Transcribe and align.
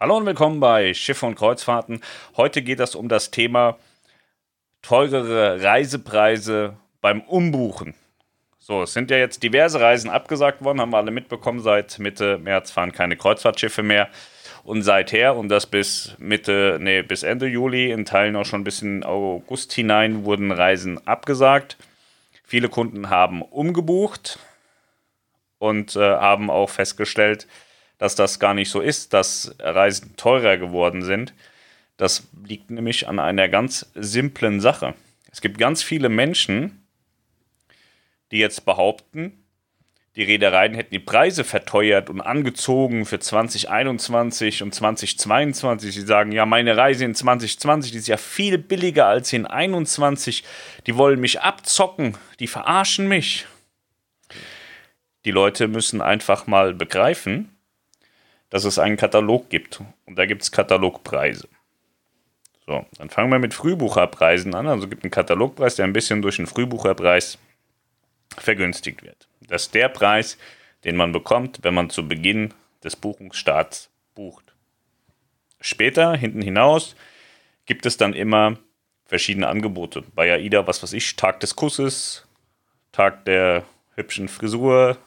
Hallo 0.00 0.16
und 0.16 0.26
willkommen 0.26 0.60
bei 0.60 0.94
Schiffe 0.94 1.26
und 1.26 1.34
Kreuzfahrten. 1.34 2.02
Heute 2.36 2.62
geht 2.62 2.78
es 2.78 2.94
um 2.94 3.08
das 3.08 3.32
Thema 3.32 3.78
teurere 4.80 5.60
Reisepreise 5.60 6.76
beim 7.00 7.20
Umbuchen. 7.22 7.96
So, 8.60 8.82
es 8.82 8.92
sind 8.92 9.10
ja 9.10 9.16
jetzt 9.16 9.42
diverse 9.42 9.80
Reisen 9.80 10.08
abgesagt 10.08 10.62
worden, 10.62 10.80
haben 10.80 10.92
wir 10.92 10.98
alle 10.98 11.10
mitbekommen. 11.10 11.58
Seit 11.58 11.98
Mitte 11.98 12.38
März 12.38 12.70
fahren 12.70 12.92
keine 12.92 13.16
Kreuzfahrtschiffe 13.16 13.82
mehr. 13.82 14.08
Und 14.62 14.82
seither, 14.82 15.34
und 15.34 15.48
das 15.48 15.66
bis 15.66 16.14
Mitte, 16.18 16.78
nee, 16.80 17.02
bis 17.02 17.24
Ende 17.24 17.48
Juli, 17.48 17.90
in 17.90 18.04
Teilen 18.04 18.36
auch 18.36 18.46
schon 18.46 18.62
bis 18.62 18.82
in 18.82 19.02
August 19.02 19.72
hinein, 19.72 20.24
wurden 20.24 20.52
Reisen 20.52 21.04
abgesagt. 21.08 21.76
Viele 22.44 22.68
Kunden 22.68 23.10
haben 23.10 23.42
umgebucht 23.42 24.38
und 25.58 25.96
äh, 25.96 25.98
haben 25.98 26.50
auch 26.50 26.70
festgestellt, 26.70 27.48
dass 27.98 28.14
das 28.14 28.38
gar 28.38 28.54
nicht 28.54 28.70
so 28.70 28.80
ist, 28.80 29.12
dass 29.12 29.54
Reisen 29.58 30.16
teurer 30.16 30.56
geworden 30.56 31.02
sind. 31.02 31.34
Das 31.96 32.28
liegt 32.46 32.70
nämlich 32.70 33.08
an 33.08 33.18
einer 33.18 33.48
ganz 33.48 33.90
simplen 33.94 34.60
Sache. 34.60 34.94
Es 35.30 35.40
gibt 35.40 35.58
ganz 35.58 35.82
viele 35.82 36.08
Menschen, 36.08 36.86
die 38.30 38.38
jetzt 38.38 38.64
behaupten, 38.64 39.44
die 40.18 40.24
Reedereien 40.24 40.74
hätten 40.74 40.90
die 40.90 40.98
Preise 40.98 41.44
verteuert 41.44 42.10
und 42.10 42.20
angezogen 42.20 43.06
für 43.06 43.20
2021 43.20 44.64
und 44.64 44.74
2022. 44.74 45.94
Sie 45.94 46.00
sagen, 46.00 46.32
ja, 46.32 46.44
meine 46.44 46.76
Reise 46.76 47.04
in 47.04 47.14
2020 47.14 47.92
die 47.92 47.98
ist 47.98 48.08
ja 48.08 48.16
viel 48.16 48.58
billiger 48.58 49.06
als 49.06 49.32
in 49.32 49.44
2021. 49.44 50.42
Die 50.88 50.96
wollen 50.96 51.20
mich 51.20 51.40
abzocken, 51.40 52.16
die 52.40 52.48
verarschen 52.48 53.06
mich. 53.06 53.46
Die 55.24 55.30
Leute 55.30 55.68
müssen 55.68 56.00
einfach 56.00 56.48
mal 56.48 56.74
begreifen, 56.74 57.56
dass 58.50 58.64
es 58.64 58.78
einen 58.78 58.96
Katalog 58.96 59.50
gibt. 59.50 59.80
Und 60.06 60.18
da 60.18 60.26
gibt 60.26 60.42
es 60.42 60.52
Katalogpreise. 60.52 61.48
So, 62.66 62.84
dann 62.98 63.10
fangen 63.10 63.30
wir 63.30 63.38
mit 63.38 63.54
Frühbucherpreisen 63.54 64.54
an. 64.54 64.66
Also 64.66 64.88
gibt 64.88 65.04
einen 65.04 65.10
Katalogpreis, 65.10 65.76
der 65.76 65.86
ein 65.86 65.92
bisschen 65.92 66.22
durch 66.22 66.36
den 66.36 66.46
Frühbucherpreis 66.46 67.38
vergünstigt 68.36 69.02
wird. 69.02 69.28
Das 69.40 69.62
ist 69.62 69.74
der 69.74 69.88
Preis, 69.88 70.38
den 70.84 70.96
man 70.96 71.12
bekommt, 71.12 71.60
wenn 71.62 71.74
man 71.74 71.90
zu 71.90 72.06
Beginn 72.06 72.52
des 72.84 72.94
Buchungsstarts 72.94 73.90
bucht. 74.14 74.54
Später, 75.60 76.14
hinten 76.16 76.42
hinaus, 76.42 76.94
gibt 77.66 77.86
es 77.86 77.96
dann 77.96 78.12
immer 78.12 78.58
verschiedene 79.06 79.48
Angebote. 79.48 80.04
Bei 80.14 80.30
AIDA, 80.32 80.66
was 80.66 80.82
weiß 80.82 80.92
ich, 80.92 81.16
Tag 81.16 81.40
des 81.40 81.56
Kusses, 81.56 82.26
Tag 82.92 83.24
der 83.24 83.64
hübschen 83.94 84.28
Frisur, 84.28 84.98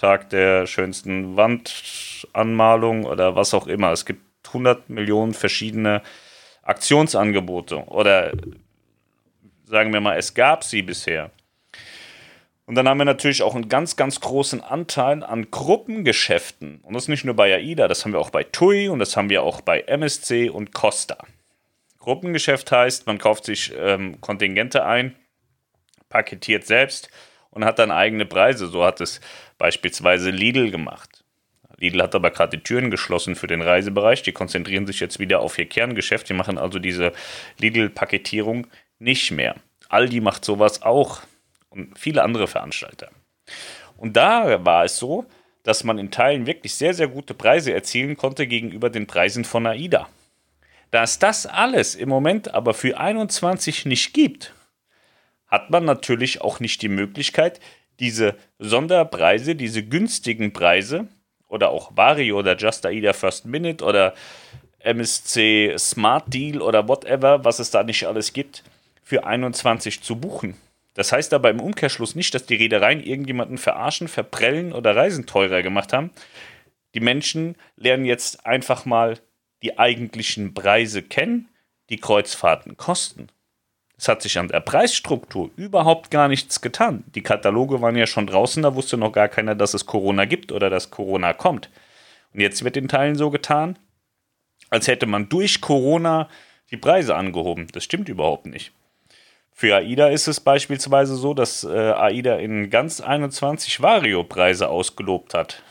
Tag 0.00 0.30
der 0.30 0.66
schönsten 0.66 1.36
Wandanmalung 1.36 3.04
oder 3.04 3.36
was 3.36 3.52
auch 3.52 3.66
immer. 3.66 3.92
Es 3.92 4.06
gibt 4.06 4.22
100 4.46 4.88
Millionen 4.88 5.34
verschiedene 5.34 6.00
Aktionsangebote 6.62 7.84
oder 7.86 8.32
sagen 9.66 9.92
wir 9.92 10.00
mal, 10.00 10.16
es 10.16 10.32
gab 10.32 10.64
sie 10.64 10.80
bisher. 10.80 11.30
Und 12.64 12.76
dann 12.76 12.88
haben 12.88 12.96
wir 12.96 13.04
natürlich 13.04 13.42
auch 13.42 13.54
einen 13.54 13.68
ganz, 13.68 13.96
ganz 13.96 14.20
großen 14.20 14.62
Anteil 14.62 15.22
an 15.22 15.50
Gruppengeschäften. 15.50 16.80
Und 16.82 16.94
das 16.94 17.08
nicht 17.08 17.26
nur 17.26 17.36
bei 17.36 17.52
AIDA, 17.52 17.86
das 17.86 18.04
haben 18.04 18.12
wir 18.12 18.20
auch 18.20 18.30
bei 18.30 18.44
TUI 18.44 18.88
und 18.88 19.00
das 19.00 19.18
haben 19.18 19.28
wir 19.28 19.42
auch 19.42 19.60
bei 19.60 19.80
MSC 19.80 20.48
und 20.48 20.72
Costa. 20.72 21.18
Gruppengeschäft 21.98 22.72
heißt, 22.72 23.06
man 23.06 23.18
kauft 23.18 23.44
sich 23.44 23.74
ähm, 23.76 24.18
Kontingente 24.22 24.86
ein, 24.86 25.14
paketiert 26.08 26.64
selbst 26.64 27.10
und 27.50 27.66
hat 27.66 27.78
dann 27.78 27.90
eigene 27.90 28.24
Preise. 28.24 28.68
So 28.68 28.82
hat 28.82 29.02
es 29.02 29.20
beispielsweise 29.60 30.30
Lidl 30.30 30.70
gemacht. 30.70 31.22
Lidl 31.76 32.02
hat 32.02 32.14
aber 32.14 32.30
gerade 32.30 32.56
die 32.56 32.62
Türen 32.62 32.90
geschlossen 32.90 33.36
für 33.36 33.46
den 33.46 33.62
Reisebereich. 33.62 34.22
Die 34.22 34.32
konzentrieren 34.32 34.86
sich 34.86 35.00
jetzt 35.00 35.18
wieder 35.18 35.40
auf 35.40 35.58
ihr 35.58 35.68
Kerngeschäft. 35.68 36.28
Die 36.28 36.34
machen 36.34 36.58
also 36.58 36.78
diese 36.78 37.12
Lidl-Paketierung 37.58 38.66
nicht 38.98 39.30
mehr. 39.30 39.54
Aldi 39.88 40.20
macht 40.20 40.44
sowas 40.44 40.82
auch 40.82 41.20
und 41.68 41.98
viele 41.98 42.22
andere 42.22 42.48
Veranstalter. 42.48 43.10
Und 43.98 44.16
da 44.16 44.64
war 44.64 44.84
es 44.84 44.96
so, 44.96 45.26
dass 45.62 45.84
man 45.84 45.98
in 45.98 46.10
Teilen 46.10 46.46
wirklich 46.46 46.74
sehr, 46.74 46.94
sehr 46.94 47.08
gute 47.08 47.34
Preise 47.34 47.72
erzielen 47.72 48.16
konnte 48.16 48.46
gegenüber 48.46 48.88
den 48.88 49.06
Preisen 49.06 49.44
von 49.44 49.66
AIDA. 49.66 50.08
Da 50.90 51.02
es 51.02 51.18
das 51.18 51.44
alles 51.44 51.94
im 51.94 52.08
Moment 52.08 52.54
aber 52.54 52.72
für 52.72 52.98
21 52.98 53.84
nicht 53.84 54.14
gibt, 54.14 54.54
hat 55.46 55.68
man 55.68 55.84
natürlich 55.84 56.40
auch 56.40 56.60
nicht 56.60 56.80
die 56.80 56.88
Möglichkeit, 56.88 57.60
diese 58.00 58.34
Sonderpreise, 58.58 59.54
diese 59.54 59.84
günstigen 59.84 60.52
Preise 60.52 61.06
oder 61.48 61.70
auch 61.70 61.96
Vario 61.96 62.38
oder 62.38 62.56
Just 62.56 62.86
AIDA 62.86 63.12
First 63.12 63.46
Minute 63.46 63.84
oder 63.84 64.14
MSC 64.80 65.74
Smart 65.78 66.32
Deal 66.32 66.62
oder 66.62 66.88
whatever, 66.88 67.44
was 67.44 67.58
es 67.58 67.70
da 67.70 67.82
nicht 67.82 68.06
alles 68.06 68.32
gibt, 68.32 68.64
für 69.02 69.24
21 69.24 70.02
zu 70.02 70.16
buchen. 70.16 70.56
Das 70.94 71.12
heißt 71.12 71.34
aber 71.34 71.50
im 71.50 71.60
Umkehrschluss 71.60 72.14
nicht, 72.14 72.34
dass 72.34 72.46
die 72.46 72.56
Reedereien 72.56 73.02
irgendjemanden 73.02 73.58
verarschen, 73.58 74.08
verprellen 74.08 74.72
oder 74.72 74.96
Reisen 74.96 75.26
teurer 75.26 75.62
gemacht 75.62 75.92
haben. 75.92 76.10
Die 76.94 77.00
Menschen 77.00 77.56
lernen 77.76 78.04
jetzt 78.04 78.46
einfach 78.46 78.84
mal 78.84 79.18
die 79.62 79.78
eigentlichen 79.78 80.54
Preise 80.54 81.02
kennen, 81.02 81.48
die 81.90 81.98
Kreuzfahrten 81.98 82.76
kosten. 82.76 83.28
Es 84.00 84.08
hat 84.08 84.22
sich 84.22 84.38
an 84.38 84.48
der 84.48 84.60
Preisstruktur 84.60 85.50
überhaupt 85.56 86.10
gar 86.10 86.26
nichts 86.28 86.62
getan. 86.62 87.04
Die 87.14 87.22
Kataloge 87.22 87.82
waren 87.82 87.96
ja 87.96 88.06
schon 88.06 88.26
draußen, 88.26 88.62
da 88.62 88.74
wusste 88.74 88.96
noch 88.96 89.12
gar 89.12 89.28
keiner, 89.28 89.54
dass 89.54 89.74
es 89.74 89.84
Corona 89.84 90.24
gibt 90.24 90.52
oder 90.52 90.70
dass 90.70 90.90
Corona 90.90 91.34
kommt. 91.34 91.68
Und 92.32 92.40
jetzt 92.40 92.64
wird 92.64 92.78
in 92.78 92.88
Teilen 92.88 93.16
so 93.16 93.28
getan, 93.28 93.78
als 94.70 94.88
hätte 94.88 95.04
man 95.04 95.28
durch 95.28 95.60
Corona 95.60 96.30
die 96.70 96.78
Preise 96.78 97.14
angehoben. 97.14 97.66
Das 97.72 97.84
stimmt 97.84 98.08
überhaupt 98.08 98.46
nicht. 98.46 98.72
Für 99.52 99.76
AIDA 99.76 100.08
ist 100.08 100.28
es 100.28 100.40
beispielsweise 100.40 101.14
so, 101.14 101.34
dass 101.34 101.64
äh, 101.64 101.68
AIDA 101.68 102.36
in 102.36 102.70
ganz 102.70 103.02
21 103.02 103.82
Vario-Preise 103.82 104.70
ausgelobt 104.70 105.34
hat. 105.34 105.62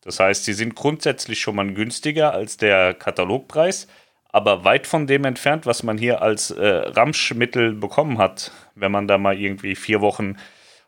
Das 0.00 0.18
heißt, 0.18 0.44
sie 0.44 0.54
sind 0.54 0.74
grundsätzlich 0.74 1.38
schon 1.38 1.54
mal 1.54 1.72
günstiger 1.72 2.32
als 2.32 2.56
der 2.56 2.94
Katalogpreis 2.94 3.86
aber 4.30 4.64
weit 4.64 4.86
von 4.86 5.06
dem 5.06 5.24
entfernt, 5.24 5.66
was 5.66 5.82
man 5.82 5.98
hier 5.98 6.22
als 6.22 6.50
äh, 6.50 6.66
Ramschmittel 6.66 7.72
bekommen 7.72 8.18
hat. 8.18 8.52
Wenn 8.74 8.92
man 8.92 9.08
da 9.08 9.18
mal 9.18 9.38
irgendwie 9.38 9.74
vier 9.74 10.00
Wochen 10.00 10.36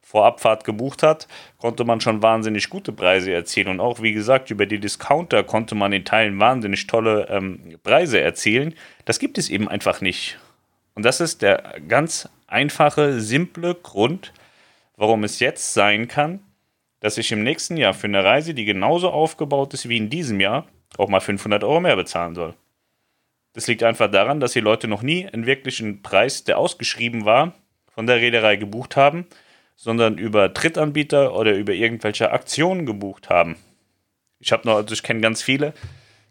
vor 0.03 0.25
Abfahrt 0.25 0.65
gebucht 0.65 1.03
hat, 1.03 1.29
konnte 1.59 1.85
man 1.85 2.01
schon 2.01 2.23
wahnsinnig 2.23 2.71
gute 2.71 2.93
Preise 2.93 3.31
erzielen. 3.33 3.69
Und 3.69 3.81
auch, 3.81 4.01
wie 4.01 4.13
gesagt, 4.13 4.51
über 4.51 4.65
die 4.65 4.81
Discounter 4.81 5.45
konnte 5.45 5.75
man 5.75 5.93
in 5.93 6.07
Teilen 6.07 6.41
wahnsinnig 6.41 6.87
tolle 6.87 7.29
ähm, 7.29 7.79
Preise 7.83 8.19
erzielen. 8.19 8.75
Das 9.05 9.19
gibt 9.19 9.37
es 9.37 9.51
eben 9.51 9.69
einfach 9.69 10.01
nicht. 10.01 10.39
Und 10.95 11.05
das 11.05 11.21
ist 11.21 11.43
der 11.43 11.75
ganz 11.87 12.29
einfache, 12.47 13.21
simple 13.21 13.75
Grund, 13.75 14.33
warum 14.97 15.25
es 15.25 15.41
jetzt 15.41 15.75
sein 15.75 16.09
kann, 16.09 16.41
dass 17.01 17.19
ich 17.19 17.31
im 17.31 17.45
nächsten 17.45 17.77
Jahr 17.77 17.95
für 17.95 18.07
eine 18.07 18.25
Reise, 18.25 18.55
die 18.55 18.65
genauso 18.65 19.11
aufgebaut 19.11 19.75
ist 19.75 19.89
wie 19.89 19.99
in 19.99 20.11
diesem 20.11 20.41
Jahr, 20.41 20.67
auch 20.97 21.09
mal 21.09 21.21
500 21.21 21.63
Euro 21.65 21.81
mehr 21.81 21.97
bezahlen 21.97 22.35
soll. 22.35 22.55
Das 23.59 23.67
liegt 23.67 23.83
einfach 23.83 24.09
daran, 24.09 24.39
dass 24.39 24.53
die 24.53 24.61
Leute 24.61 24.87
noch 24.87 25.03
nie 25.03 25.27
einen 25.27 25.45
wirklichen 25.45 26.01
Preis, 26.01 26.45
der 26.45 26.59
ausgeschrieben 26.59 27.25
war, 27.25 27.55
von 27.93 28.07
der 28.07 28.19
Reederei 28.19 28.55
gebucht 28.55 28.95
haben, 28.95 29.27
sondern 29.75 30.17
über 30.17 30.49
Drittanbieter 30.49 31.35
oder 31.35 31.57
über 31.57 31.73
irgendwelche 31.73 32.31
Aktionen 32.31 32.87
gebucht 32.87 33.31
haben. 33.31 33.57
Ich 34.39 34.53
habe 34.53 34.65
noch, 34.65 34.77
also 34.77 34.95
ich 34.95 35.03
kenne 35.03 35.21
ganz 35.23 35.43
viele, 35.43 35.75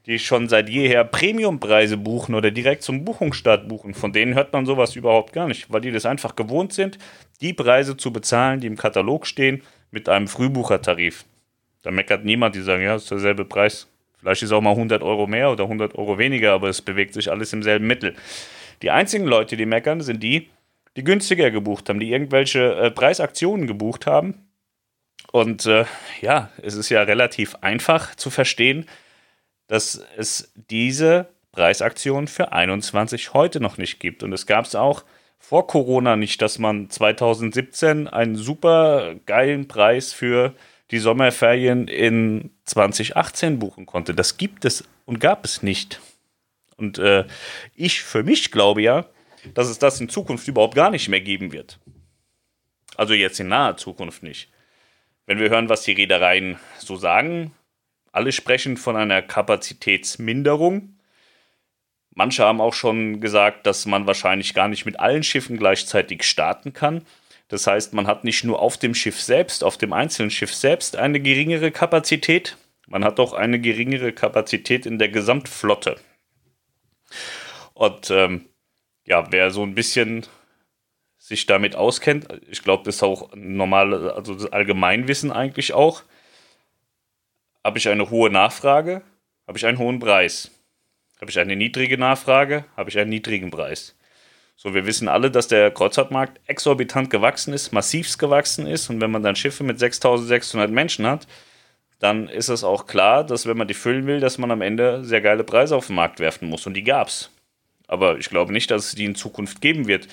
die 0.05 0.19
schon 0.19 0.47
seit 0.47 0.69
jeher 0.69 1.03
Premiumpreise 1.03 1.97
buchen 1.97 2.33
oder 2.33 2.49
direkt 2.49 2.83
zum 2.83 3.03
Buchungsstart 3.03 3.67
buchen. 3.67 3.93
Von 3.93 4.13
denen 4.13 4.33
hört 4.33 4.53
man 4.53 4.65
sowas 4.65 4.95
überhaupt 4.95 5.33
gar 5.33 5.49
nicht, 5.49 5.69
weil 5.69 5.81
die 5.81 5.91
das 5.91 6.05
einfach 6.05 6.37
gewohnt 6.37 6.71
sind, 6.71 6.97
die 7.41 7.51
Preise 7.51 7.97
zu 7.97 8.13
bezahlen, 8.13 8.61
die 8.61 8.67
im 8.67 8.77
Katalog 8.77 9.27
stehen, 9.27 9.63
mit 9.91 10.07
einem 10.07 10.29
Frühbuchertarif. 10.29 11.25
Da 11.83 11.91
meckert 11.91 12.23
niemand, 12.23 12.55
die 12.55 12.61
sagen, 12.61 12.83
ja, 12.83 12.95
ist 12.95 13.11
derselbe 13.11 13.43
Preis. 13.43 13.89
Vielleicht 14.19 14.43
ist 14.43 14.51
auch 14.51 14.61
mal 14.61 14.71
100 14.71 15.03
Euro 15.03 15.27
mehr 15.27 15.51
oder 15.51 15.65
100 15.65 15.95
Euro 15.95 16.17
weniger, 16.17 16.53
aber 16.53 16.69
es 16.69 16.81
bewegt 16.81 17.13
sich 17.13 17.29
alles 17.29 17.53
im 17.53 17.63
selben 17.63 17.87
Mittel. 17.87 18.15
Die 18.81 18.91
einzigen 18.91 19.25
Leute, 19.25 19.57
die 19.57 19.65
meckern, 19.65 20.01
sind 20.01 20.21
die, 20.21 20.49
die 20.95 21.03
günstiger 21.03 21.51
gebucht 21.51 21.89
haben, 21.89 21.99
die 21.99 22.11
irgendwelche 22.11 22.75
äh, 22.75 22.91
Preisaktionen 22.91 23.67
gebucht 23.67 24.07
haben. 24.07 24.47
Und 25.31 25.65
äh, 25.65 25.85
ja, 26.21 26.49
es 26.61 26.75
ist 26.75 26.89
ja 26.89 27.03
relativ 27.03 27.55
einfach 27.61 28.15
zu 28.15 28.29
verstehen, 28.29 28.85
dass 29.67 30.01
es 30.15 30.51
diese 30.55 31.27
Preisaktion 31.51 32.27
für 32.27 32.51
21 32.51 33.33
heute 33.33 33.59
noch 33.59 33.77
nicht 33.77 33.99
gibt. 33.99 34.23
Und 34.23 34.33
es 34.33 34.45
gab 34.45 34.65
es 34.65 34.75
auch 34.75 35.03
vor 35.39 35.67
Corona 35.67 36.15
nicht, 36.15 36.41
dass 36.41 36.59
man 36.59 36.89
2017 36.89 38.07
einen 38.07 38.35
super 38.35 39.15
geilen 39.25 39.67
Preis 39.67 40.13
für 40.13 40.53
die 40.91 40.99
Sommerferien 40.99 41.87
in 41.87 42.51
2018 42.65 43.59
buchen 43.59 43.85
konnte. 43.85 44.13
Das 44.13 44.37
gibt 44.37 44.65
es 44.65 44.83
und 45.05 45.19
gab 45.19 45.43
es 45.45 45.63
nicht. 45.63 45.99
Und 46.77 46.97
äh, 46.99 47.25
ich 47.75 48.01
für 48.03 48.23
mich 48.23 48.51
glaube 48.51 48.81
ja, 48.81 49.05
dass 49.53 49.67
es 49.67 49.79
das 49.79 49.99
in 49.99 50.09
Zukunft 50.09 50.47
überhaupt 50.47 50.75
gar 50.75 50.89
nicht 50.89 51.09
mehr 51.09 51.21
geben 51.21 51.51
wird. 51.51 51.79
Also 52.95 53.13
jetzt 53.13 53.39
in 53.39 53.47
naher 53.47 53.77
Zukunft 53.77 54.23
nicht. 54.23 54.49
Wenn 55.25 55.39
wir 55.39 55.49
hören, 55.49 55.69
was 55.69 55.83
die 55.83 55.91
Reedereien 55.91 56.57
so 56.79 56.95
sagen, 56.95 57.51
Alle 58.11 58.31
sprechen 58.31 58.77
von 58.77 58.95
einer 58.95 59.21
Kapazitätsminderung. 59.21 60.97
Manche 62.15 62.43
haben 62.43 62.61
auch 62.61 62.73
schon 62.73 63.21
gesagt, 63.21 63.67
dass 63.67 63.85
man 63.85 64.07
wahrscheinlich 64.07 64.55
gar 64.55 64.67
nicht 64.67 64.85
mit 64.87 64.99
allen 64.99 65.21
Schiffen 65.21 65.57
gleichzeitig 65.57 66.23
starten 66.23 66.73
kann. 66.73 67.05
Das 67.47 67.65
heißt, 67.65 67.93
man 67.93 68.07
hat 68.07 68.23
nicht 68.23 68.43
nur 68.43 68.59
auf 68.59 68.77
dem 68.77 68.93
Schiff 68.93 69.21
selbst, 69.21 69.63
auf 69.63 69.77
dem 69.77 69.93
einzelnen 69.93 70.31
Schiff 70.31 70.53
selbst 70.53 70.95
eine 70.95 71.19
geringere 71.19 71.71
Kapazität, 71.71 72.57
man 72.87 73.03
hat 73.03 73.19
auch 73.19 73.33
eine 73.33 73.59
geringere 73.59 74.13
Kapazität 74.13 74.85
in 74.85 74.97
der 74.97 75.09
Gesamtflotte. 75.09 75.97
Und 77.73 78.09
ähm, 78.11 78.45
ja, 79.05 79.31
wer 79.31 79.51
so 79.51 79.63
ein 79.63 79.75
bisschen 79.75 80.25
sich 81.17 81.45
damit 81.45 81.75
auskennt, 81.75 82.27
ich 82.49 82.63
glaube, 82.63 82.83
das 82.83 82.95
ist 82.95 83.03
auch 83.03 83.33
normal, 83.35 84.11
also 84.11 84.33
das 84.33 84.51
Allgemeinwissen 84.51 85.31
eigentlich 85.31 85.73
auch, 85.73 86.03
habe 87.63 87.77
ich 87.77 87.89
eine 87.89 88.09
hohe 88.09 88.29
Nachfrage, 88.29 89.01
habe 89.45 89.57
ich 89.57 89.65
einen 89.65 89.77
hohen 89.77 89.99
Preis. 89.99 90.51
Habe 91.19 91.31
ich 91.31 91.39
eine 91.39 91.55
niedrige 91.55 91.97
Nachfrage, 91.97 92.63
habe 92.77 92.89
ich 92.89 92.97
einen 92.97 93.09
niedrigen 93.09 93.51
Preis. 93.51 93.96
So, 94.59 94.73
wir 94.73 94.87
wissen 94.87 95.07
alle, 95.07 95.29
dass 95.29 95.47
der 95.47 95.69
Kreuzfahrtmarkt 95.69 96.41
exorbitant 96.47 97.11
gewachsen 97.11 97.53
ist, 97.53 97.71
massivst 97.71 98.17
gewachsen 98.17 98.65
ist. 98.65 98.89
Und 98.89 98.99
wenn 98.99 99.11
man 99.11 99.21
dann 99.21 99.35
Schiffe 99.35 99.63
mit 99.63 99.77
6600 99.77 100.71
Menschen 100.71 101.05
hat, 101.05 101.27
dann 101.99 102.27
ist 102.27 102.49
es 102.49 102.63
auch 102.63 102.87
klar, 102.87 103.23
dass 103.23 103.45
wenn 103.45 103.57
man 103.57 103.67
die 103.67 103.75
füllen 103.75 104.07
will, 104.07 104.19
dass 104.19 104.39
man 104.39 104.49
am 104.49 104.61
Ende 104.61 105.05
sehr 105.05 105.21
geile 105.21 105.43
Preise 105.43 105.75
auf 105.75 105.87
den 105.87 105.95
Markt 105.95 106.19
werfen 106.19 106.49
muss. 106.49 106.65
Und 106.65 106.73
die 106.73 106.83
gab's. 106.83 107.29
Aber 107.87 108.17
ich 108.17 108.29
glaube 108.29 108.51
nicht, 108.51 108.71
dass 108.71 108.87
es 108.87 108.95
die 108.95 109.05
in 109.05 109.15
Zukunft 109.15 109.61
geben 109.61 109.87
wird. 109.87 110.07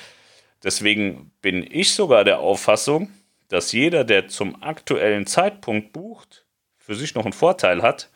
Deswegen 0.62 1.30
bin 1.40 1.66
ich 1.68 1.94
sogar 1.94 2.24
der 2.24 2.40
Auffassung, 2.40 3.10
dass 3.48 3.72
jeder, 3.72 4.04
der 4.04 4.28
zum 4.28 4.62
aktuellen 4.62 5.26
Zeitpunkt 5.26 5.94
bucht, 5.94 6.44
für 6.76 6.94
sich 6.94 7.14
noch 7.14 7.24
einen 7.24 7.32
Vorteil 7.32 7.80
hat, 7.80 8.10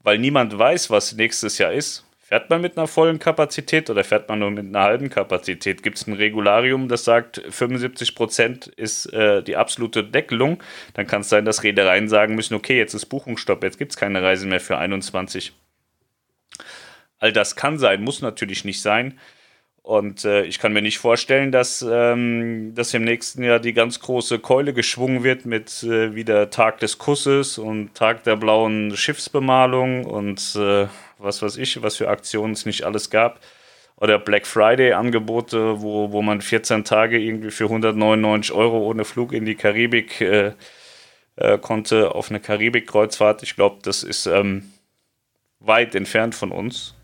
weil 0.00 0.18
niemand 0.18 0.56
weiß, 0.56 0.90
was 0.90 1.14
nächstes 1.14 1.58
Jahr 1.58 1.72
ist. 1.72 2.05
Fährt 2.28 2.50
man 2.50 2.60
mit 2.60 2.76
einer 2.76 2.88
vollen 2.88 3.20
Kapazität 3.20 3.88
oder 3.88 4.02
fährt 4.02 4.28
man 4.28 4.40
nur 4.40 4.50
mit 4.50 4.66
einer 4.66 4.82
halben 4.82 5.10
Kapazität? 5.10 5.84
Gibt 5.84 5.96
es 5.96 6.08
ein 6.08 6.12
Regularium, 6.12 6.88
das 6.88 7.04
sagt, 7.04 7.38
75% 7.38 8.68
ist 8.76 9.06
äh, 9.12 9.44
die 9.44 9.54
absolute 9.54 10.02
Deckelung? 10.02 10.60
Dann 10.94 11.06
kann 11.06 11.20
es 11.20 11.28
sein, 11.28 11.44
dass 11.44 11.62
Reedereien 11.62 12.08
sagen 12.08 12.34
müssen, 12.34 12.54
okay, 12.54 12.76
jetzt 12.76 12.94
ist 12.94 13.06
Buchungsstopp, 13.06 13.62
jetzt 13.62 13.78
gibt 13.78 13.92
es 13.92 13.96
keine 13.96 14.22
Reisen 14.22 14.48
mehr 14.48 14.58
für 14.58 14.76
21. 14.76 15.52
All 17.20 17.32
das 17.32 17.54
kann 17.54 17.78
sein, 17.78 18.02
muss 18.02 18.22
natürlich 18.22 18.64
nicht 18.64 18.82
sein. 18.82 19.20
Und 19.86 20.24
äh, 20.24 20.42
ich 20.42 20.58
kann 20.58 20.72
mir 20.72 20.82
nicht 20.82 20.98
vorstellen, 20.98 21.52
dass, 21.52 21.80
ähm, 21.88 22.74
dass 22.74 22.92
im 22.92 23.04
nächsten 23.04 23.44
Jahr 23.44 23.60
die 23.60 23.72
ganz 23.72 24.00
große 24.00 24.40
Keule 24.40 24.74
geschwungen 24.74 25.22
wird 25.22 25.46
mit 25.46 25.84
äh, 25.84 26.12
wieder 26.12 26.50
Tag 26.50 26.80
des 26.80 26.98
Kusses 26.98 27.56
und 27.56 27.94
Tag 27.94 28.24
der 28.24 28.34
blauen 28.34 28.96
Schiffsbemalung 28.96 30.04
und 30.04 30.56
äh, 30.56 30.88
was 31.18 31.40
weiß 31.40 31.56
ich, 31.58 31.80
was 31.84 31.98
für 31.98 32.08
Aktionen 32.08 32.54
es 32.54 32.66
nicht 32.66 32.82
alles 32.82 33.10
gab. 33.10 33.38
Oder 33.96 34.18
Black 34.18 34.48
Friday-Angebote, 34.48 35.80
wo, 35.80 36.10
wo 36.10 36.20
man 36.20 36.40
14 36.40 36.82
Tage 36.82 37.20
irgendwie 37.20 37.52
für 37.52 37.66
199 37.66 38.52
Euro 38.56 38.78
ohne 38.78 39.04
Flug 39.04 39.32
in 39.32 39.44
die 39.44 39.54
Karibik 39.54 40.20
äh, 40.20 40.54
äh, 41.36 41.58
konnte 41.58 42.12
auf 42.12 42.28
eine 42.28 42.40
Karibik-Kreuzfahrt. 42.40 43.44
Ich 43.44 43.54
glaube, 43.54 43.78
das 43.82 44.02
ist 44.02 44.26
ähm, 44.26 44.72
weit 45.60 45.94
entfernt 45.94 46.34
von 46.34 46.50
uns 46.50 46.96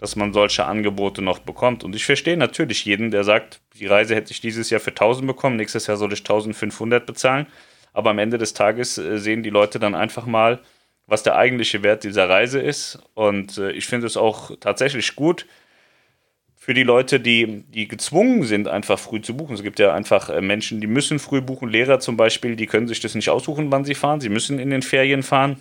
dass 0.00 0.16
man 0.16 0.32
solche 0.32 0.64
Angebote 0.64 1.20
noch 1.20 1.40
bekommt. 1.40 1.84
Und 1.84 1.94
ich 1.94 2.06
verstehe 2.06 2.38
natürlich 2.38 2.86
jeden, 2.86 3.10
der 3.10 3.22
sagt, 3.22 3.60
die 3.78 3.86
Reise 3.86 4.14
hätte 4.14 4.32
ich 4.32 4.40
dieses 4.40 4.70
Jahr 4.70 4.80
für 4.80 4.90
1000 4.90 5.26
bekommen, 5.26 5.56
nächstes 5.56 5.86
Jahr 5.86 5.98
soll 5.98 6.12
ich 6.14 6.20
1500 6.20 7.04
bezahlen. 7.04 7.46
Aber 7.92 8.10
am 8.10 8.18
Ende 8.18 8.38
des 8.38 8.54
Tages 8.54 8.96
äh, 8.96 9.18
sehen 9.18 9.42
die 9.42 9.50
Leute 9.50 9.78
dann 9.78 9.94
einfach 9.94 10.24
mal, 10.24 10.60
was 11.06 11.22
der 11.22 11.36
eigentliche 11.36 11.82
Wert 11.82 12.04
dieser 12.04 12.28
Reise 12.28 12.60
ist. 12.60 12.98
Und 13.14 13.58
äh, 13.58 13.72
ich 13.72 13.86
finde 13.86 14.06
es 14.06 14.16
auch 14.16 14.52
tatsächlich 14.58 15.16
gut 15.16 15.44
für 16.56 16.72
die 16.72 16.82
Leute, 16.82 17.20
die, 17.20 17.64
die 17.68 17.88
gezwungen 17.88 18.44
sind, 18.44 18.68
einfach 18.68 18.98
früh 18.98 19.20
zu 19.20 19.36
buchen. 19.36 19.54
Es 19.54 19.62
gibt 19.62 19.78
ja 19.78 19.92
einfach 19.92 20.30
äh, 20.30 20.40
Menschen, 20.40 20.80
die 20.80 20.86
müssen 20.86 21.18
früh 21.18 21.42
buchen. 21.42 21.68
Lehrer 21.68 22.00
zum 22.00 22.16
Beispiel, 22.16 22.56
die 22.56 22.66
können 22.66 22.88
sich 22.88 23.00
das 23.00 23.14
nicht 23.14 23.28
aussuchen, 23.28 23.70
wann 23.70 23.84
sie 23.84 23.94
fahren. 23.94 24.20
Sie 24.20 24.28
müssen 24.30 24.58
in 24.58 24.70
den 24.70 24.82
Ferien 24.82 25.22
fahren. 25.22 25.56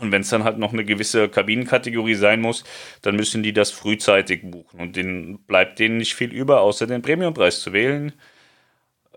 Und 0.00 0.12
wenn 0.12 0.22
es 0.22 0.30
dann 0.30 0.44
halt 0.44 0.58
noch 0.58 0.72
eine 0.72 0.84
gewisse 0.84 1.28
Kabinenkategorie 1.28 2.14
sein 2.14 2.40
muss, 2.40 2.64
dann 3.02 3.16
müssen 3.16 3.42
die 3.42 3.52
das 3.52 3.70
frühzeitig 3.70 4.42
buchen. 4.42 4.80
Und 4.80 4.96
denen 4.96 5.38
bleibt 5.38 5.78
denen 5.78 5.98
nicht 5.98 6.14
viel 6.14 6.32
über, 6.32 6.60
außer 6.60 6.86
den 6.86 7.02
Premiumpreis 7.02 7.60
zu 7.60 7.72
wählen. 7.72 8.12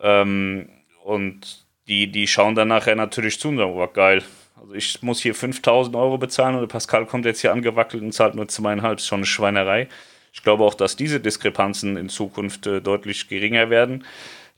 Ähm, 0.02 0.70
und 1.04 1.66
die, 1.88 2.12
die 2.12 2.28
schauen 2.28 2.56
dann 2.56 2.68
nachher 2.68 2.96
natürlich 2.96 3.40
zu 3.40 3.50
und 3.50 3.58
sagen, 3.58 3.74
oh 3.74 3.88
geil, 3.88 4.24
also 4.60 4.74
ich 4.74 5.02
muss 5.02 5.22
hier 5.22 5.36
5000 5.36 5.96
Euro 5.96 6.18
bezahlen 6.18 6.56
und 6.56 6.68
Pascal 6.68 7.06
kommt 7.06 7.26
jetzt 7.26 7.42
hier 7.42 7.52
angewackelt 7.52 8.04
und 8.04 8.14
zahlt 8.14 8.36
nur 8.36 8.48
zweieinhalb, 8.48 9.00
ist 9.00 9.08
schon 9.08 9.20
eine 9.20 9.26
Schweinerei. 9.26 9.88
Ich 10.32 10.44
glaube 10.44 10.64
auch, 10.64 10.74
dass 10.74 10.96
diese 10.96 11.20
Diskrepanzen 11.20 11.98
in 11.98 12.10
Zukunft 12.10 12.66
äh, 12.68 12.82
deutlich 12.82 13.28
geringer 13.28 13.70
werden 13.70 14.04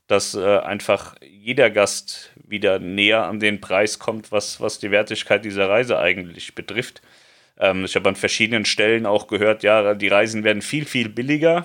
dass 0.06 0.34
äh, 0.34 0.58
einfach 0.58 1.16
jeder 1.46 1.70
Gast 1.70 2.32
wieder 2.44 2.80
näher 2.80 3.22
an 3.26 3.38
den 3.38 3.60
Preis 3.60 4.00
kommt, 4.00 4.32
was, 4.32 4.60
was 4.60 4.80
die 4.80 4.90
Wertigkeit 4.90 5.44
dieser 5.44 5.68
Reise 5.68 5.96
eigentlich 5.96 6.56
betrifft. 6.56 7.02
Ähm, 7.56 7.84
ich 7.84 7.94
habe 7.94 8.08
an 8.08 8.16
verschiedenen 8.16 8.64
Stellen 8.64 9.06
auch 9.06 9.28
gehört, 9.28 9.62
ja, 9.62 9.94
die 9.94 10.08
Reisen 10.08 10.42
werden 10.42 10.60
viel, 10.60 10.86
viel 10.86 11.08
billiger. 11.08 11.64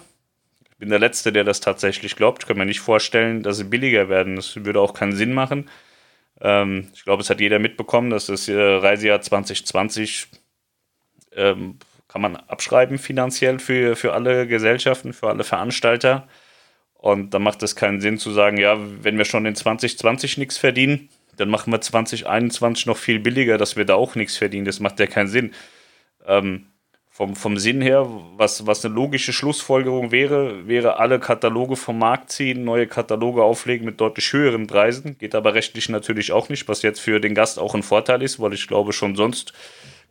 Ich 0.69 0.77
bin 0.77 0.89
der 0.89 0.99
Letzte, 0.99 1.33
der 1.33 1.43
das 1.45 1.61
tatsächlich 1.61 2.15
glaubt. 2.15 2.43
Ich 2.43 2.47
kann 2.47 2.59
mir 2.59 2.67
nicht 2.67 2.79
vorstellen, 2.79 3.41
dass 3.41 3.57
sie 3.57 3.63
billiger 3.63 4.07
werden. 4.07 4.35
Das 4.35 4.55
würde 4.63 4.79
auch 4.79 4.93
keinen 4.93 5.13
Sinn 5.13 5.33
machen. 5.33 5.67
Ähm, 6.41 6.89
ich 6.93 7.03
glaube, 7.03 7.23
es 7.23 7.31
hat 7.31 7.41
jeder 7.41 7.57
mitbekommen, 7.57 8.11
dass 8.11 8.27
das 8.27 8.47
äh, 8.47 8.53
Reisejahr 8.53 9.21
2020 9.21 10.27
ähm, 11.35 11.79
kann 12.07 12.21
man 12.21 12.35
abschreiben 12.35 12.99
finanziell 12.99 13.57
für, 13.57 13.95
für 13.95 14.13
alle 14.13 14.45
Gesellschaften, 14.45 15.11
für 15.11 15.29
alle 15.29 15.43
Veranstalter. 15.43 16.27
Und 17.01 17.33
da 17.33 17.39
macht 17.39 17.63
es 17.63 17.75
keinen 17.75 17.99
Sinn 17.99 18.19
zu 18.19 18.31
sagen, 18.31 18.57
ja, 18.57 18.77
wenn 18.79 19.17
wir 19.17 19.25
schon 19.25 19.47
in 19.47 19.55
2020 19.55 20.37
nichts 20.37 20.59
verdienen, 20.59 21.09
dann 21.35 21.49
machen 21.49 21.73
wir 21.73 21.81
2021 21.81 22.85
noch 22.85 22.97
viel 22.97 23.19
billiger, 23.19 23.57
dass 23.57 23.75
wir 23.75 23.85
da 23.85 23.95
auch 23.95 24.13
nichts 24.13 24.37
verdienen. 24.37 24.65
Das 24.65 24.79
macht 24.79 24.99
ja 24.99 25.07
keinen 25.07 25.27
Sinn. 25.27 25.51
Ähm, 26.27 26.67
vom, 27.09 27.35
vom 27.35 27.57
Sinn 27.57 27.81
her, 27.81 28.07
was, 28.37 28.67
was 28.67 28.85
eine 28.85 28.93
logische 28.93 29.33
Schlussfolgerung 29.33 30.11
wäre, 30.11 30.67
wäre 30.67 30.99
alle 30.99 31.19
Kataloge 31.19 31.75
vom 31.75 31.97
Markt 31.97 32.31
ziehen, 32.31 32.63
neue 32.63 32.85
Kataloge 32.85 33.43
auflegen 33.43 33.85
mit 33.85 33.99
deutlich 33.99 34.31
höheren 34.31 34.67
Preisen. 34.67 35.17
Geht 35.17 35.33
aber 35.33 35.55
rechtlich 35.55 35.89
natürlich 35.89 36.31
auch 36.31 36.49
nicht, 36.49 36.69
was 36.69 36.83
jetzt 36.83 36.99
für 36.99 37.19
den 37.19 37.33
Gast 37.33 37.57
auch 37.57 37.73
ein 37.73 37.83
Vorteil 37.83 38.21
ist, 38.21 38.39
weil 38.39 38.53
ich 38.53 38.67
glaube, 38.67 38.93
schon 38.93 39.15
sonst 39.15 39.53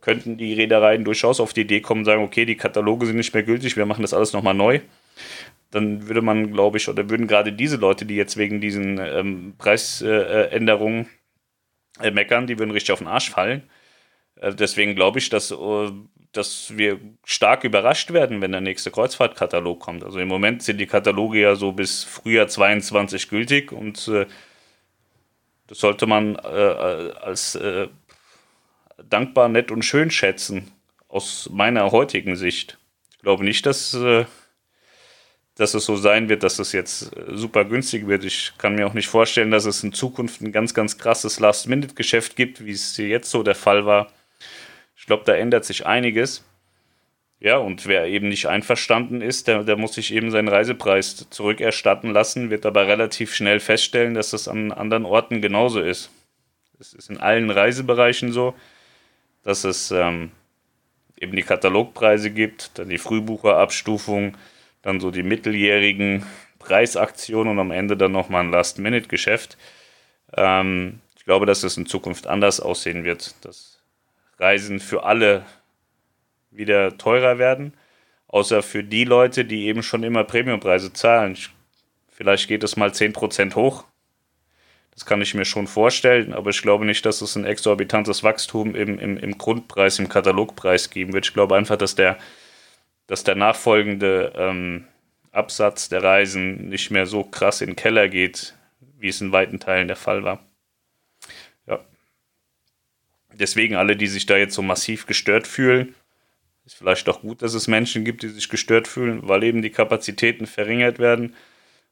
könnten 0.01 0.35
die 0.35 0.53
Reedereien 0.53 1.05
durchaus 1.05 1.39
auf 1.39 1.53
die 1.53 1.61
Idee 1.61 1.79
kommen 1.79 2.03
sagen, 2.03 2.23
okay, 2.23 2.45
die 2.45 2.57
Kataloge 2.57 3.05
sind 3.05 3.15
nicht 3.15 3.33
mehr 3.33 3.43
gültig, 3.43 3.77
wir 3.77 3.85
machen 3.85 4.01
das 4.01 4.13
alles 4.13 4.33
nochmal 4.33 4.55
neu 4.55 4.81
dann 5.71 6.07
würde 6.07 6.21
man, 6.21 6.51
glaube 6.51 6.77
ich, 6.77 6.89
oder 6.89 7.09
würden 7.09 7.27
gerade 7.27 7.53
diese 7.53 7.77
Leute, 7.77 8.05
die 8.05 8.15
jetzt 8.15 8.37
wegen 8.37 8.59
diesen 8.59 8.99
ähm, 8.99 9.55
Preisänderungen 9.57 11.07
äh, 12.01 12.11
meckern, 12.11 12.45
die 12.45 12.59
würden 12.59 12.71
richtig 12.71 12.91
auf 12.91 12.99
den 12.99 13.07
Arsch 13.07 13.29
fallen. 13.29 13.63
Äh, 14.35 14.53
deswegen 14.53 14.95
glaube 14.95 15.19
ich, 15.19 15.29
dass, 15.29 15.49
äh, 15.51 15.91
dass 16.33 16.77
wir 16.77 16.99
stark 17.23 17.63
überrascht 17.63 18.11
werden, 18.11 18.41
wenn 18.41 18.51
der 18.51 18.61
nächste 18.61 18.91
Kreuzfahrtkatalog 18.91 19.79
kommt. 19.79 20.03
Also 20.03 20.19
im 20.19 20.27
Moment 20.27 20.61
sind 20.61 20.77
die 20.77 20.87
Kataloge 20.87 21.39
ja 21.39 21.55
so 21.55 21.71
bis 21.71 22.03
Frühjahr 22.03 22.49
22 22.49 23.29
gültig 23.29 23.71
und 23.71 24.09
äh, 24.09 24.25
das 25.67 25.79
sollte 25.79 26.05
man 26.05 26.35
äh, 26.35 26.37
als 26.37 27.55
äh, 27.55 27.87
dankbar, 29.09 29.47
nett 29.47 29.71
und 29.71 29.83
schön 29.83 30.11
schätzen, 30.11 30.69
aus 31.07 31.49
meiner 31.49 31.91
heutigen 31.91 32.35
Sicht. 32.35 32.77
Ich 33.11 33.19
glaube 33.19 33.45
nicht, 33.45 33.65
dass 33.65 33.95
dass 35.55 35.73
es 35.73 35.85
so 35.85 35.95
sein 35.95 36.29
wird, 36.29 36.43
dass 36.43 36.59
es 36.59 36.71
jetzt 36.71 37.15
äh, 37.15 37.35
super 37.35 37.65
günstig 37.65 38.07
wird. 38.07 38.23
Ich 38.23 38.53
kann 38.57 38.75
mir 38.75 38.87
auch 38.87 38.93
nicht 38.93 39.07
vorstellen, 39.07 39.51
dass 39.51 39.65
es 39.65 39.83
in 39.83 39.93
Zukunft 39.93 40.41
ein 40.41 40.51
ganz, 40.51 40.73
ganz 40.73 40.97
krasses 40.97 41.39
Last-Minute-Geschäft 41.39 42.35
gibt, 42.35 42.65
wie 42.65 42.71
es 42.71 42.97
jetzt 42.97 43.29
so 43.29 43.43
der 43.43 43.55
Fall 43.55 43.85
war. 43.85 44.11
Ich 44.95 45.05
glaube, 45.05 45.23
da 45.25 45.33
ändert 45.33 45.65
sich 45.65 45.85
einiges. 45.85 46.43
Ja, 47.39 47.57
und 47.57 47.87
wer 47.87 48.05
eben 48.05 48.29
nicht 48.29 48.45
einverstanden 48.45 49.21
ist, 49.21 49.47
der, 49.47 49.63
der 49.63 49.75
muss 49.75 49.95
sich 49.95 50.13
eben 50.13 50.29
seinen 50.29 50.47
Reisepreis 50.47 51.27
zurückerstatten 51.31 52.13
lassen, 52.13 52.51
wird 52.51 52.67
aber 52.67 52.85
relativ 52.85 53.33
schnell 53.33 53.59
feststellen, 53.59 54.13
dass 54.13 54.29
das 54.29 54.47
an 54.47 54.71
anderen 54.71 55.05
Orten 55.05 55.41
genauso 55.41 55.81
ist. 55.81 56.11
Es 56.79 56.93
ist 56.93 57.09
in 57.09 57.17
allen 57.17 57.49
Reisebereichen 57.49 58.31
so, 58.31 58.53
dass 59.43 59.63
es 59.63 59.89
ähm, 59.89 60.31
eben 61.19 61.35
die 61.35 61.41
Katalogpreise 61.41 62.29
gibt, 62.29 62.77
dann 62.77 62.89
die 62.89 62.99
Frühbucherabstufung, 62.99 64.37
dann 64.81 64.99
so 64.99 65.11
die 65.11 65.23
mitteljährigen 65.23 66.25
Preisaktionen 66.59 67.53
und 67.53 67.59
am 67.59 67.71
Ende 67.71 67.97
dann 67.97 68.11
nochmal 68.11 68.43
ein 68.43 68.51
Last-Minute-Geschäft. 68.51 69.57
Ähm, 70.35 70.99
ich 71.17 71.25
glaube, 71.25 71.45
dass 71.45 71.63
es 71.63 71.77
in 71.77 71.85
Zukunft 71.85 72.27
anders 72.27 72.59
aussehen 72.59 73.03
wird, 73.03 73.35
dass 73.45 73.79
Reisen 74.37 74.79
für 74.79 75.03
alle 75.03 75.45
wieder 76.49 76.97
teurer 76.97 77.37
werden, 77.37 77.73
außer 78.27 78.63
für 78.63 78.83
die 78.83 79.03
Leute, 79.03 79.45
die 79.45 79.67
eben 79.67 79.83
schon 79.83 80.03
immer 80.03 80.23
Premiumpreise 80.23 80.93
zahlen. 80.93 81.37
Vielleicht 82.09 82.47
geht 82.47 82.63
es 82.63 82.75
mal 82.75 82.89
10% 82.89 83.55
hoch. 83.55 83.85
Das 84.93 85.05
kann 85.05 85.21
ich 85.21 85.33
mir 85.33 85.45
schon 85.45 85.67
vorstellen, 85.67 86.33
aber 86.33 86.49
ich 86.49 86.61
glaube 86.61 86.85
nicht, 86.85 87.05
dass 87.05 87.21
es 87.21 87.35
ein 87.35 87.45
exorbitantes 87.45 88.23
Wachstum 88.23 88.75
im, 88.75 88.99
im, 88.99 89.17
im 89.17 89.37
Grundpreis, 89.37 89.99
im 89.99 90.09
Katalogpreis 90.09 90.89
geben 90.89 91.13
wird. 91.13 91.25
Ich 91.25 91.33
glaube 91.33 91.55
einfach, 91.55 91.77
dass 91.77 91.95
der, 91.95 92.17
dass 93.07 93.23
der 93.23 93.35
nachfolgende 93.35 94.33
ähm, 94.35 94.87
Absatz 95.31 95.89
der 95.89 96.03
Reisen 96.03 96.69
nicht 96.69 96.91
mehr 96.91 97.05
so 97.05 97.23
krass 97.23 97.61
in 97.61 97.67
den 97.71 97.75
Keller 97.75 98.09
geht, 98.09 98.55
wie 98.97 99.07
es 99.07 99.21
in 99.21 99.31
weiten 99.31 99.59
Teilen 99.59 99.87
der 99.87 99.97
Fall 99.97 100.23
war. 100.23 100.43
Ja. 101.67 101.79
Deswegen 103.33 103.75
alle, 103.75 103.95
die 103.95 104.07
sich 104.07 104.25
da 104.25 104.37
jetzt 104.37 104.55
so 104.55 104.61
massiv 104.61 105.05
gestört 105.05 105.47
fühlen, 105.47 105.95
ist 106.65 106.75
vielleicht 106.75 107.07
auch 107.09 107.21
gut, 107.21 107.41
dass 107.41 107.53
es 107.53 107.67
Menschen 107.67 108.05
gibt, 108.05 108.23
die 108.23 108.29
sich 108.29 108.49
gestört 108.49 108.87
fühlen, 108.87 109.27
weil 109.27 109.43
eben 109.43 109.61
die 109.61 109.71
Kapazitäten 109.71 110.45
verringert 110.45 110.99
werden. 110.99 111.35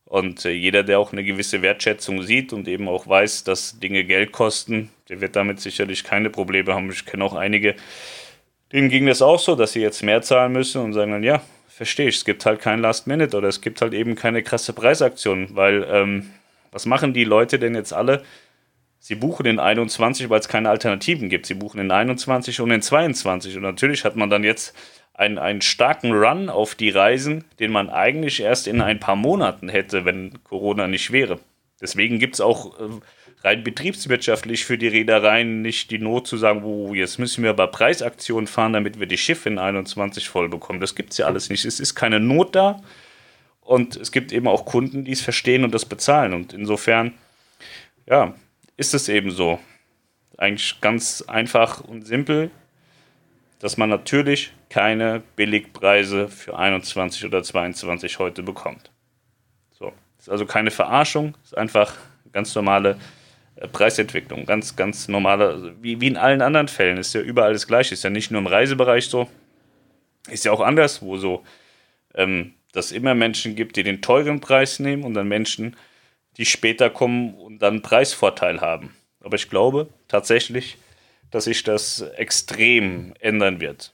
Und 0.06 0.44
äh, 0.46 0.51
jeder, 0.51 0.84
der 0.84 1.00
auch 1.00 1.12
eine 1.12 1.24
gewisse 1.24 1.62
Wertschätzung 1.62 2.24
sieht 2.24 2.51
und 2.51 2.68
eben 2.68 2.88
auch 2.88 3.08
weiß, 3.08 3.44
dass 3.44 3.80
Dinge 3.80 4.04
Geld 4.04 4.32
kosten, 4.32 4.89
der 5.08 5.22
wird 5.22 5.36
damit 5.36 5.60
sicherlich 5.60 6.04
keine 6.04 6.30
Probleme 6.30 6.74
haben. 6.74 6.92
Ich 6.92 7.06
kenne 7.06 7.24
auch 7.24 7.36
einige, 7.36 7.75
denen 8.71 8.89
ging 8.89 9.05
das 9.05 9.21
auch 9.21 9.39
so, 9.39 9.55
dass 9.55 9.73
sie 9.73 9.81
jetzt 9.81 10.03
mehr 10.03 10.21
zahlen 10.21 10.51
müssen 10.51 10.81
und 10.81 10.93
sagen 10.93 11.11
dann, 11.11 11.23
ja, 11.23 11.41
verstehe 11.67 12.09
ich, 12.09 12.17
es 12.17 12.25
gibt 12.25 12.45
halt 12.45 12.59
kein 12.59 12.79
Last 12.79 13.07
Minute 13.07 13.38
oder 13.38 13.47
es 13.47 13.61
gibt 13.61 13.81
halt 13.81 13.93
eben 13.93 14.15
keine 14.15 14.43
krasse 14.43 14.73
Preisaktion, 14.73 15.55
weil 15.55 15.88
ähm, 15.89 16.29
was 16.71 16.85
machen 16.85 17.13
die 17.13 17.23
Leute 17.23 17.57
denn 17.57 17.75
jetzt 17.75 17.93
alle? 17.93 18.23
Sie 18.99 19.15
buchen 19.15 19.45
in 19.45 19.59
21, 19.59 20.29
weil 20.29 20.41
es 20.41 20.49
keine 20.49 20.69
Alternativen 20.69 21.29
gibt. 21.29 21.45
Sie 21.45 21.53
buchen 21.53 21.79
in 21.79 21.89
21 21.89 22.59
und 22.59 22.69
in 22.69 22.81
22. 22.81 23.55
Und 23.55 23.63
natürlich 23.63 24.03
hat 24.03 24.17
man 24.17 24.29
dann 24.29 24.43
jetzt 24.43 24.75
einen, 25.13 25.38
einen 25.38 25.61
starken 25.61 26.11
Run 26.11 26.49
auf 26.49 26.75
die 26.75 26.89
Reisen, 26.89 27.45
den 27.59 27.71
man 27.71 27.89
eigentlich 27.89 28.41
erst 28.41 28.67
in 28.67 28.81
ein 28.81 28.99
paar 28.99 29.15
Monaten 29.15 29.69
hätte, 29.69 30.03
wenn 30.05 30.43
Corona 30.43 30.88
nicht 30.88 31.11
wäre. 31.11 31.39
Deswegen 31.81 32.19
gibt 32.19 32.35
es 32.35 32.41
auch 32.41 32.77
äh, 32.79 32.89
rein 33.43 33.63
betriebswirtschaftlich 33.63 34.65
für 34.65 34.77
die 34.77 34.88
Reedereien 34.88 35.62
nicht 35.62 35.91
die 35.91 36.00
Not 36.00 36.27
zu 36.27 36.38
sagen, 36.38 36.63
wo 36.63 36.93
jetzt 36.93 37.19
müssen 37.19 37.43
wir 37.43 37.51
aber 37.51 37.67
Preisaktionen 37.67 38.48
fahren, 38.48 38.74
damit 38.74 39.00
wir 39.00 39.08
die 39.08 39.17
Schiffe 39.17 39.50
in 39.50 39.60
21 39.60 40.27
voll 40.27 40.50
bekommen. 40.50 40.79
Das 40.79 40.96
gibt 40.96 41.12
es 41.12 41.17
ja 41.17 41.25
alles 41.25 41.50
nicht. 41.50 41.65
Es 41.65 41.79
ist 41.79 41.96
keine 41.96 42.19
Not 42.19 42.55
da. 42.55 42.81
Und 43.62 43.96
es 43.96 44.12
gibt 44.12 44.31
eben 44.31 44.48
auch 44.48 44.65
Kunden, 44.65 45.05
die 45.05 45.12
es 45.12 45.22
verstehen 45.22 45.63
und 45.63 45.74
das 45.74 45.86
bezahlen. 45.86 46.34
Und 46.34 46.53
insofern, 46.53 47.13
ja, 48.08 48.34
ist 48.77 48.93
es 48.93 49.08
eben 49.10 49.31
so. 49.31 49.60
Eigentlich 50.38 50.81
ganz 50.81 51.22
einfach 51.27 51.81
und 51.81 52.08
simpel, 52.08 52.50
dass 53.60 53.77
man 53.77 53.89
natürlich 53.89 54.53
keine 54.69 55.22
Billigpreise 55.36 56.29
für 56.29 56.58
21 56.58 57.25
oder 57.25 57.43
22 57.43 58.19
heute 58.19 58.41
bekommt. 58.41 58.89
So, 59.77 59.93
ist 60.17 60.29
also 60.29 60.46
keine 60.46 60.72
Verarschung, 60.72 61.36
ist 61.43 61.58
einfach 61.58 61.93
ganz 62.31 62.55
normale 62.55 62.98
Preisentwicklung, 63.68 64.46
ganz, 64.46 64.75
ganz 64.75 65.08
normale, 65.08 65.75
wie, 65.82 66.00
wie 66.00 66.08
in 66.08 66.18
allen 66.18 66.42
anderen 66.42 66.68
Fällen, 66.68 66.98
ist 66.98 67.13
ja 67.13 67.22
überall 67.22 67.54
das 67.54 67.68
Gleiche, 67.68 67.94
ist 67.94 68.04
ja 68.04 68.10
nicht 68.10 68.32
nur 68.32 68.39
im 68.39 68.48
Reisebereich 68.48 69.08
so, 69.08 69.30
ist 70.30 70.46
ja 70.46 70.51
auch 70.51 70.62
anderswo 70.62 71.18
so, 71.18 71.44
ähm, 72.16 72.54
dass 72.72 72.92
immer 72.92 73.16
Menschen 73.16 73.56
gibt, 73.56 73.75
die 73.75 73.84
den 73.84 74.01
teuren 74.01 74.39
Preis 74.39 74.80
nehmen 74.80 75.04
und 75.04 75.13
dann 75.13 75.28
Menschen, 75.28 75.75
die 76.38 76.46
später 76.46 76.89
kommen 76.89 77.34
und 77.34 77.60
dann 77.60 77.75
einen 77.75 77.82
Preisvorteil 77.82 78.62
haben. 78.62 78.96
Aber 79.22 79.36
ich 79.36 79.50
glaube 79.50 79.89
tatsächlich, 80.08 80.78
dass 81.32 81.46
sich 81.46 81.63
das 81.63 82.01
extrem 82.01 83.13
ändern 83.20 83.60
wird. 83.60 83.94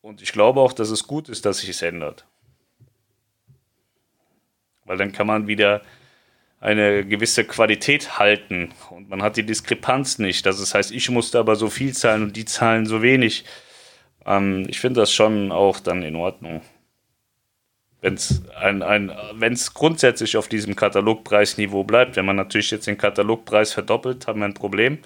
Und 0.00 0.22
ich 0.22 0.32
glaube 0.32 0.60
auch, 0.60 0.72
dass 0.72 0.90
es 0.90 1.06
gut 1.06 1.28
ist, 1.28 1.44
dass 1.46 1.58
sich 1.58 1.68
es 1.68 1.82
ändert. 1.82 2.24
Weil 4.84 4.98
dann 4.98 5.12
kann 5.12 5.26
man 5.26 5.46
wieder 5.46 5.82
eine 6.66 7.06
gewisse 7.06 7.44
Qualität 7.44 8.18
halten 8.18 8.72
und 8.90 9.08
man 9.08 9.22
hat 9.22 9.36
die 9.36 9.46
Diskrepanz 9.46 10.18
nicht. 10.18 10.44
Das 10.46 10.74
heißt, 10.74 10.90
ich 10.90 11.10
musste 11.10 11.38
aber 11.38 11.56
so 11.56 11.70
viel 11.70 11.94
zahlen 11.94 12.24
und 12.24 12.36
die 12.36 12.44
zahlen 12.44 12.86
so 12.86 13.02
wenig. 13.02 13.44
Ähm, 14.26 14.66
ich 14.68 14.80
finde 14.80 15.00
das 15.00 15.12
schon 15.12 15.52
auch 15.52 15.80
dann 15.80 16.02
in 16.02 16.16
Ordnung 16.16 16.62
wenn 18.06 18.14
es 18.14 18.42
ein, 18.54 18.82
ein, 18.82 19.10
wenn's 19.34 19.74
grundsätzlich 19.74 20.36
auf 20.36 20.46
diesem 20.46 20.76
Katalogpreisniveau 20.76 21.82
bleibt. 21.82 22.14
Wenn 22.14 22.24
man 22.24 22.36
natürlich 22.36 22.70
jetzt 22.70 22.86
den 22.86 22.98
Katalogpreis 22.98 23.72
verdoppelt, 23.72 24.28
haben 24.28 24.38
wir 24.38 24.44
ein 24.44 24.54
Problem. 24.54 24.98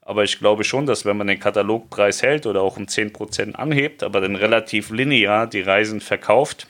Aber 0.00 0.22
ich 0.22 0.38
glaube 0.38 0.62
schon, 0.62 0.86
dass 0.86 1.04
wenn 1.04 1.16
man 1.16 1.26
den 1.26 1.40
Katalogpreis 1.40 2.22
hält 2.22 2.46
oder 2.46 2.62
auch 2.62 2.76
um 2.76 2.84
10% 2.84 3.54
anhebt, 3.54 4.04
aber 4.04 4.20
dann 4.20 4.36
relativ 4.36 4.90
linear 4.90 5.48
die 5.48 5.62
Reisen 5.62 6.00
verkauft, 6.00 6.68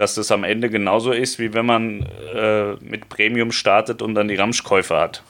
dass 0.00 0.14
das 0.14 0.32
am 0.32 0.44
Ende 0.44 0.70
genauso 0.70 1.12
ist, 1.12 1.38
wie 1.38 1.52
wenn 1.52 1.66
man 1.66 2.06
äh, 2.34 2.72
mit 2.80 3.10
Premium 3.10 3.52
startet 3.52 4.00
und 4.00 4.14
dann 4.14 4.28
die 4.28 4.34
Ramschkäufe 4.34 4.96
hat. 4.96 5.22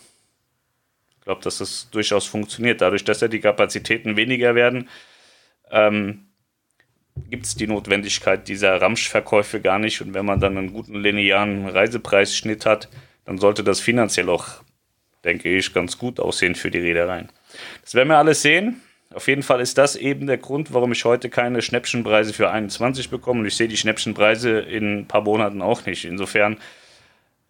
Ich 1.18 1.24
glaube, 1.24 1.42
dass 1.42 1.58
das 1.58 1.88
durchaus 1.90 2.26
funktioniert. 2.26 2.80
Dadurch, 2.80 3.02
dass 3.02 3.20
ja 3.20 3.26
die 3.26 3.40
Kapazitäten 3.40 4.14
weniger 4.14 4.54
werden, 4.54 4.88
ähm, 5.72 6.26
gibt 7.28 7.46
es 7.46 7.56
die 7.56 7.66
Notwendigkeit 7.66 8.46
dieser 8.46 8.80
Ramschverkäufe 8.80 9.60
gar 9.60 9.80
nicht. 9.80 10.02
Und 10.02 10.14
wenn 10.14 10.24
man 10.24 10.38
dann 10.38 10.56
einen 10.56 10.72
guten 10.72 10.94
linearen 10.94 11.66
Reisepreisschnitt 11.66 12.64
hat, 12.64 12.88
dann 13.24 13.38
sollte 13.38 13.64
das 13.64 13.80
finanziell 13.80 14.28
auch, 14.28 14.62
denke 15.24 15.48
ich, 15.48 15.74
ganz 15.74 15.98
gut 15.98 16.20
aussehen 16.20 16.54
für 16.54 16.70
die 16.70 16.78
Reedereien. 16.78 17.28
Das 17.82 17.94
werden 17.94 18.10
wir 18.10 18.18
alles 18.18 18.42
sehen. 18.42 18.80
Auf 19.12 19.26
jeden 19.26 19.42
Fall 19.42 19.60
ist 19.60 19.76
das 19.76 19.96
eben 19.96 20.28
der 20.28 20.38
Grund, 20.38 20.72
warum 20.72 20.92
ich 20.92 21.04
heute 21.04 21.30
keine 21.30 21.62
Schnäppchenpreise 21.62 22.32
für 22.32 22.50
21 22.50 23.10
bekomme. 23.10 23.40
Und 23.40 23.46
ich 23.46 23.56
sehe 23.56 23.66
die 23.66 23.76
Schnäppchenpreise 23.76 24.60
in 24.60 25.00
ein 25.00 25.08
paar 25.08 25.22
Monaten 25.22 25.62
auch 25.62 25.84
nicht. 25.84 26.04
Insofern 26.04 26.58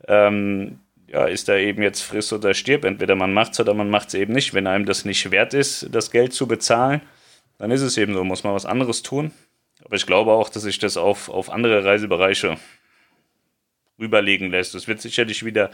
ähm, 0.09 0.79
ja, 1.07 1.27
ist 1.27 1.49
da 1.49 1.57
eben 1.57 1.83
jetzt 1.83 2.01
friss 2.01 2.33
oder 2.33 2.55
stirb. 2.55 2.85
Entweder 2.85 3.15
man 3.15 3.35
macht 3.35 3.53
es 3.53 3.61
oder 3.61 3.75
man 3.75 3.91
macht 3.91 4.09
es 4.09 4.15
eben 4.15 4.33
nicht. 4.33 4.55
Wenn 4.55 4.67
einem 4.67 4.87
das 4.87 5.05
nicht 5.05 5.31
wert 5.31 5.53
ist, 5.53 5.89
das 5.93 6.11
Geld 6.11 6.33
zu 6.33 6.49
bezahlen, 6.49 7.03
dann 7.59 7.71
ist 7.71 7.83
es 7.83 7.99
eben 7.99 8.15
so, 8.15 8.25
muss 8.25 8.43
man 8.43 8.55
was 8.55 8.65
anderes 8.65 9.03
tun. 9.03 9.31
Aber 9.85 9.97
ich 9.97 10.07
glaube 10.07 10.33
auch, 10.33 10.49
dass 10.49 10.63
sich 10.63 10.79
das 10.79 10.97
auf, 10.97 11.29
auf 11.29 11.51
andere 11.51 11.85
Reisebereiche 11.85 12.57
rüberlegen 13.99 14.51
lässt. 14.51 14.75
Es 14.75 14.89
wird 14.89 15.03
sicherlich 15.03 15.45
wieder 15.45 15.71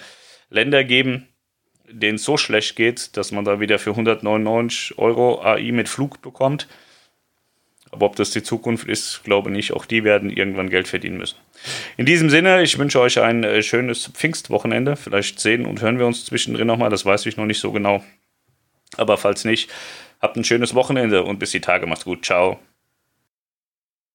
Länder 0.50 0.82
geben, 0.82 1.28
denen 1.90 2.18
so 2.18 2.36
schlecht 2.36 2.76
geht, 2.76 3.16
dass 3.16 3.32
man 3.32 3.44
da 3.44 3.60
wieder 3.60 3.78
für 3.78 3.90
199 3.90 4.98
Euro 4.98 5.42
AI 5.42 5.72
mit 5.72 5.88
Flug 5.88 6.22
bekommt. 6.22 6.68
Aber 7.90 8.06
ob 8.06 8.16
das 8.16 8.30
die 8.30 8.42
Zukunft 8.42 8.88
ist, 8.88 9.22
glaube 9.24 9.50
nicht. 9.50 9.72
Auch 9.72 9.86
die 9.86 10.04
werden 10.04 10.30
irgendwann 10.30 10.68
Geld 10.68 10.88
verdienen 10.88 11.16
müssen. 11.16 11.36
In 11.96 12.04
diesem 12.04 12.30
Sinne, 12.30 12.62
ich 12.62 12.78
wünsche 12.78 13.00
euch 13.00 13.20
ein 13.20 13.44
äh, 13.44 13.62
schönes 13.62 14.08
Pfingstwochenende. 14.08 14.96
Vielleicht 14.96 15.40
sehen 15.40 15.64
und 15.64 15.80
hören 15.80 15.98
wir 15.98 16.06
uns 16.06 16.26
zwischendrin 16.26 16.66
nochmal. 16.66 16.90
Das 16.90 17.06
weiß 17.06 17.24
ich 17.26 17.36
noch 17.36 17.46
nicht 17.46 17.60
so 17.60 17.72
genau. 17.72 18.04
Aber 18.96 19.16
falls 19.16 19.44
nicht, 19.44 19.70
habt 20.20 20.36
ein 20.36 20.44
schönes 20.44 20.74
Wochenende 20.74 21.24
und 21.24 21.38
bis 21.38 21.52
die 21.52 21.60
Tage. 21.60 21.86
Macht's 21.86 22.04
gut. 22.04 22.24
Ciao. 22.24 22.58